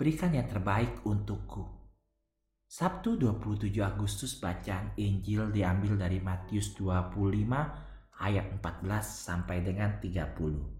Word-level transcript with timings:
berikan 0.00 0.32
yang 0.32 0.48
terbaik 0.48 1.04
untukku. 1.04 1.60
Sabtu 2.64 3.20
27 3.20 3.68
Agustus 3.84 4.40
bacaan 4.40 4.96
Injil 4.96 5.52
diambil 5.52 6.00
dari 6.00 6.16
Matius 6.24 6.72
25 6.72 7.20
ayat 8.24 8.46
14 8.48 8.64
sampai 9.04 9.60
dengan 9.60 10.00
30. 10.00 10.79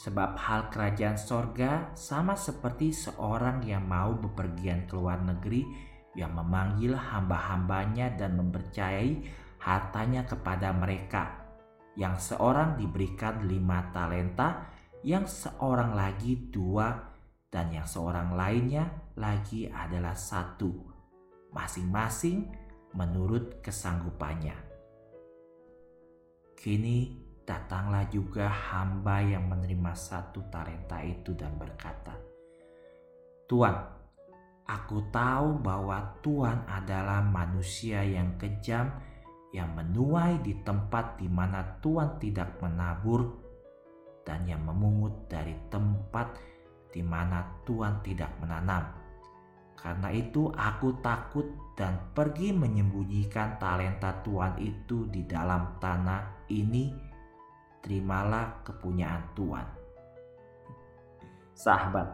Sebab 0.00 0.32
hal 0.40 0.72
kerajaan 0.72 1.20
sorga 1.20 1.92
sama 1.92 2.32
seperti 2.32 2.88
seorang 2.88 3.60
yang 3.68 3.84
mau 3.84 4.16
bepergian 4.16 4.88
ke 4.88 4.96
luar 4.96 5.20
negeri 5.20 5.60
yang 6.16 6.32
memanggil 6.32 6.96
hamba-hambanya 6.96 8.16
dan 8.16 8.40
mempercayai 8.40 9.20
hartanya 9.60 10.24
kepada 10.24 10.72
mereka. 10.72 11.52
Yang 12.00 12.32
seorang 12.32 12.80
diberikan 12.80 13.44
lima 13.44 13.92
talenta, 13.92 14.72
yang 15.04 15.28
seorang 15.28 15.92
lagi 15.92 16.48
dua, 16.48 16.96
dan 17.52 17.68
yang 17.68 17.84
seorang 17.84 18.32
lainnya 18.32 18.88
lagi 19.20 19.68
adalah 19.68 20.16
satu. 20.16 20.80
Masing-masing 21.52 22.48
menurut 22.96 23.60
kesanggupannya. 23.60 24.56
Kini 26.56 27.19
datanglah 27.50 28.06
juga 28.06 28.46
hamba 28.46 29.18
yang 29.18 29.50
menerima 29.50 29.90
satu 29.90 30.46
talenta 30.54 31.02
itu 31.02 31.34
dan 31.34 31.58
berkata, 31.58 32.14
Tuan, 33.50 33.74
aku 34.70 35.10
tahu 35.10 35.58
bahwa 35.58 36.14
Tuhan 36.22 36.62
adalah 36.70 37.18
manusia 37.18 38.06
yang 38.06 38.38
kejam 38.38 38.94
yang 39.50 39.74
menuai 39.74 40.38
di 40.46 40.62
tempat 40.62 41.18
di 41.18 41.26
mana 41.26 41.82
Tuhan 41.82 42.22
tidak 42.22 42.62
menabur 42.62 43.26
dan 44.22 44.46
yang 44.46 44.62
memungut 44.62 45.26
dari 45.26 45.58
tempat 45.74 46.38
di 46.94 47.02
mana 47.02 47.42
Tuhan 47.66 47.98
tidak 48.06 48.30
menanam. 48.38 48.94
Karena 49.74 50.14
itu 50.14 50.54
aku 50.54 51.02
takut 51.02 51.50
dan 51.74 52.14
pergi 52.14 52.54
menyembunyikan 52.54 53.58
talenta 53.58 54.22
Tuhan 54.22 54.54
itu 54.62 55.10
di 55.10 55.26
dalam 55.26 55.82
tanah 55.82 56.46
ini 56.46 57.09
terimalah 57.80 58.60
kepunyaan 58.64 59.24
Tuhan. 59.32 59.66
Sahabat, 61.56 62.08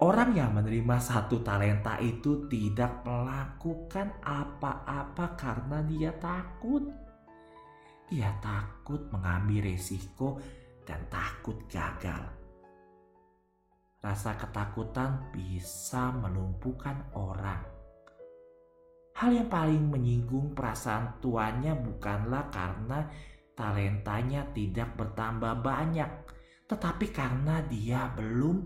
orang 0.00 0.32
yang 0.32 0.56
menerima 0.56 0.96
satu 0.96 1.44
talenta 1.44 2.00
itu 2.00 2.48
tidak 2.48 3.04
melakukan 3.04 4.16
apa-apa 4.24 5.36
karena 5.36 5.84
dia 5.84 6.12
takut. 6.16 6.88
Dia 8.08 8.32
takut 8.40 9.08
mengambil 9.12 9.72
resiko 9.72 10.40
dan 10.84 11.00
takut 11.08 11.56
gagal. 11.68 12.42
Rasa 14.02 14.34
ketakutan 14.34 15.30
bisa 15.30 16.10
melumpuhkan 16.10 17.06
orang. 17.14 17.62
Hal 19.14 19.30
yang 19.30 19.46
paling 19.46 19.86
menyinggung 19.86 20.56
perasaan 20.56 21.22
tuannya 21.22 21.78
bukanlah 21.78 22.50
karena 22.50 23.06
talentanya 23.52 24.48
tidak 24.56 24.96
bertambah 24.96 25.60
banyak, 25.60 26.10
tetapi 26.66 27.06
karena 27.12 27.60
dia 27.68 28.08
belum 28.16 28.64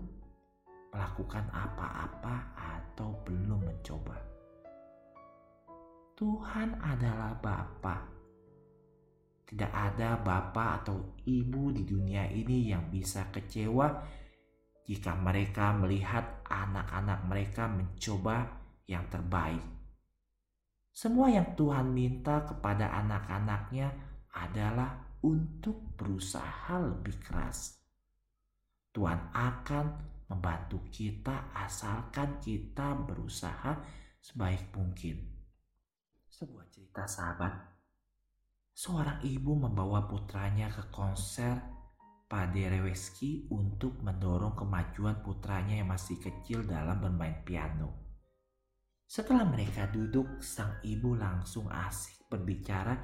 melakukan 0.93 1.45
apa-apa 1.51 2.35
atau 2.55 3.21
belum 3.27 3.67
mencoba. 3.67 4.17
Tuhan 6.17 6.81
adalah 6.81 7.37
Bapa. 7.37 8.17
Tidak 9.47 9.71
ada 9.71 10.19
bapak 10.19 10.83
atau 10.83 11.15
ibu 11.23 11.71
di 11.71 11.87
dunia 11.87 12.27
ini 12.27 12.67
yang 12.67 12.91
bisa 12.91 13.31
kecewa 13.31 13.87
jika 14.83 15.15
mereka 15.15 15.71
melihat 15.71 16.43
anak-anak 16.51 17.23
mereka 17.23 17.71
mencoba 17.71 18.43
yang 18.91 19.07
terbaik. 19.07 19.63
Semua 20.91 21.31
yang 21.31 21.55
Tuhan 21.55 21.95
minta 21.95 22.43
kepada 22.43 22.91
anak-anaknya 22.91 24.06
adalah 24.37 25.17
untuk 25.25 25.97
berusaha 25.97 26.77
lebih 26.77 27.17
keras. 27.17 27.81
Tuhan 28.93 29.33
akan 29.33 29.85
membantu 30.29 30.85
kita 30.91 31.53
asalkan 31.55 32.37
kita 32.37 32.93
berusaha 32.93 33.77
sebaik 34.21 34.73
mungkin. 34.75 35.17
Sebuah 36.27 36.69
cerita 36.69 37.09
sahabat, 37.09 37.53
seorang 38.73 39.23
ibu 39.25 39.57
membawa 39.57 40.05
putranya 40.05 40.69
ke 40.69 40.85
konser 40.93 41.57
Paderewski 42.27 43.47
untuk 43.55 44.03
mendorong 44.03 44.51
kemajuan 44.51 45.23
putranya 45.23 45.79
yang 45.79 45.87
masih 45.87 46.19
kecil 46.19 46.67
dalam 46.67 46.99
bermain 46.99 47.39
piano. 47.47 48.03
Setelah 49.07 49.47
mereka 49.47 49.87
duduk, 49.87 50.43
sang 50.43 50.83
ibu 50.83 51.15
langsung 51.15 51.71
asik 51.71 52.27
berbicara 52.27 52.99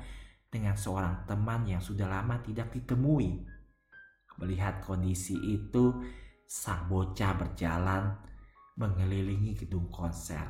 dengan 0.54 0.78
seorang 0.78 1.26
teman 1.26 1.66
yang 1.66 1.82
sudah 1.82 2.06
lama 2.06 2.38
tidak 2.46 2.70
ditemui. 2.70 3.42
Melihat 4.38 4.86
kondisi 4.86 5.34
itu, 5.34 5.98
sang 6.46 6.86
bocah 6.86 7.34
berjalan 7.34 8.14
mengelilingi 8.78 9.58
gedung 9.58 9.90
konser. 9.90 10.46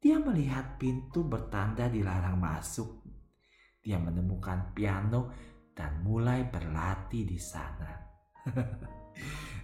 Dia 0.00 0.16
melihat 0.16 0.80
pintu 0.80 1.28
bertanda 1.28 1.92
dilarang 1.92 2.40
masuk. 2.40 3.04
Dia 3.84 4.00
menemukan 4.00 4.72
piano 4.72 5.28
dan 5.76 6.00
mulai 6.00 6.48
berlatih 6.48 7.28
di 7.28 7.36
sana. 7.36 7.92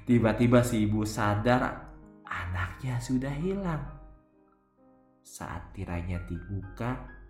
Tiba-tiba 0.08 0.60
si 0.60 0.84
ibu 0.84 1.08
sadar 1.08 1.88
anaknya 2.28 3.00
sudah 3.00 3.32
hilang. 3.32 3.84
Saat 5.22 5.72
tirainya 5.72 6.20
dibuka, 6.28 7.21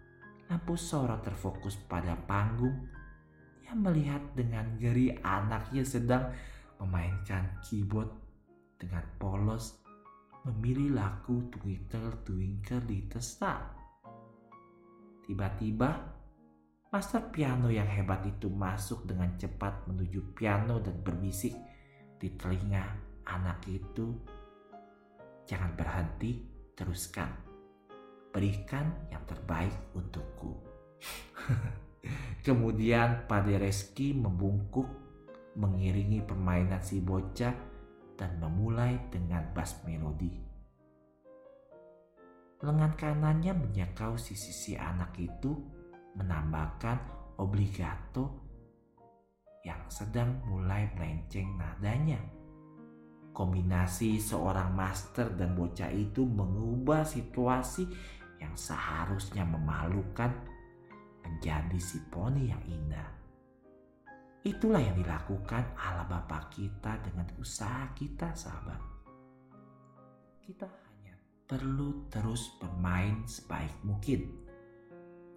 lampu 0.52 0.76
sorot 0.76 1.24
terfokus 1.24 1.80
pada 1.88 2.12
panggung. 2.28 2.84
Dia 3.64 3.72
melihat 3.72 4.20
dengan 4.36 4.76
geri 4.76 5.08
anaknya 5.24 5.80
sedang 5.80 6.28
memainkan 6.76 7.56
keyboard 7.64 8.12
dengan 8.76 9.00
polos 9.16 9.80
memilih 10.44 10.92
lagu 10.92 11.48
Twinkle 11.48 12.20
Twinkle 12.20 12.84
Little 12.84 13.24
Star. 13.24 13.64
Tiba-tiba, 15.24 15.88
master 16.92 17.32
piano 17.32 17.72
yang 17.72 17.88
hebat 17.88 18.20
itu 18.28 18.52
masuk 18.52 19.08
dengan 19.08 19.32
cepat 19.40 19.88
menuju 19.88 20.36
piano 20.36 20.84
dan 20.84 21.00
berbisik 21.00 21.56
di 22.20 22.28
telinga 22.36 22.84
anak 23.24 23.64
itu. 23.72 24.20
Jangan 25.48 25.72
berhenti, 25.72 26.44
teruskan 26.76 27.51
berikan 28.32 28.90
yang 29.12 29.22
terbaik 29.28 29.92
untukku. 29.92 30.56
Kemudian 32.46 33.28
Padereski 33.30 34.16
membungkuk 34.16 34.88
mengiringi 35.54 36.24
permainan 36.24 36.80
si 36.80 36.98
bocah 36.98 37.54
dan 38.16 38.40
memulai 38.40 38.98
dengan 39.12 39.44
bass 39.52 39.84
melodi. 39.84 40.32
Lengan 42.62 42.94
kanannya 42.94 43.52
menyekau 43.58 44.14
sisi 44.14 44.54
si 44.54 44.72
anak 44.78 45.18
itu 45.18 45.50
menambahkan 46.14 46.98
obligato 47.42 48.42
yang 49.66 49.82
sedang 49.90 50.42
mulai 50.46 50.90
melenceng 50.94 51.58
nadanya. 51.58 52.22
Kombinasi 53.32 54.20
seorang 54.20 54.76
master 54.76 55.32
dan 55.34 55.56
bocah 55.56 55.88
itu 55.90 56.22
mengubah 56.22 57.02
situasi 57.02 57.88
yang 58.42 58.54
seharusnya 58.58 59.46
memalukan 59.46 60.34
menjadi 61.22 61.78
si 61.78 62.02
poni 62.10 62.50
yang 62.50 62.62
indah. 62.66 63.08
Itulah 64.42 64.82
yang 64.82 64.98
dilakukan 64.98 65.78
Allah 65.78 66.02
Bapa 66.10 66.50
kita 66.50 66.98
dengan 67.06 67.30
usaha 67.38 67.86
kita 67.94 68.34
sahabat. 68.34 68.82
Kita 70.42 70.66
hanya 70.66 71.14
perlu 71.46 72.10
terus 72.10 72.50
bermain 72.58 73.22
sebaik 73.22 73.70
mungkin 73.86 74.26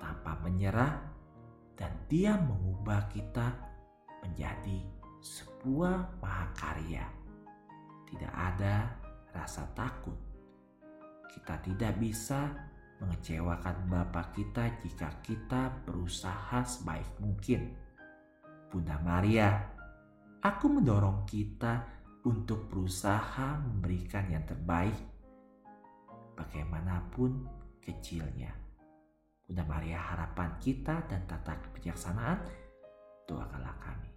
tanpa 0.02 0.42
menyerah 0.42 1.06
dan 1.78 1.94
dia 2.10 2.34
mengubah 2.34 3.06
kita 3.14 3.54
menjadi 4.26 4.82
sebuah 5.22 6.18
mahakarya. 6.18 7.06
Tidak 8.10 8.34
ada 8.34 8.90
rasa 9.38 9.70
takut. 9.78 10.18
Kita 11.30 11.62
tidak 11.62 11.94
bisa 12.02 12.50
mengecewakan 13.00 13.92
Bapak 13.92 14.36
kita 14.36 14.72
jika 14.80 15.10
kita 15.20 15.84
berusaha 15.84 16.64
sebaik 16.64 17.20
mungkin. 17.20 17.76
Bunda 18.72 18.96
Maria, 19.04 19.52
aku 20.40 20.66
mendorong 20.72 21.28
kita 21.28 21.84
untuk 22.26 22.72
berusaha 22.72 23.62
memberikan 23.62 24.26
yang 24.32 24.44
terbaik 24.48 24.98
bagaimanapun 26.36 27.46
kecilnya. 27.84 28.52
Bunda 29.46 29.62
Maria 29.68 30.02
harapan 30.02 30.58
kita 30.58 31.06
dan 31.06 31.30
tata 31.30 31.54
kebijaksanaan, 31.62 32.42
doakanlah 33.30 33.78
kami. 33.78 34.15